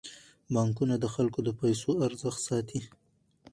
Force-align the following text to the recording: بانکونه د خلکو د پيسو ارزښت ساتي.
بانکونه 0.53 0.95
د 0.99 1.05
خلکو 1.15 1.39
د 1.43 1.49
پيسو 1.59 1.89
ارزښت 2.07 2.39
ساتي. 2.47 2.79